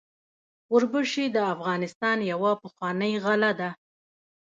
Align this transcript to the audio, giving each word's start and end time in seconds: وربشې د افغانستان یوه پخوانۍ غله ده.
وربشې 0.73 1.25
د 1.29 1.37
افغانستان 1.53 2.17
یوه 2.31 2.51
پخوانۍ 2.61 3.13
غله 3.23 3.51
ده. 3.59 3.69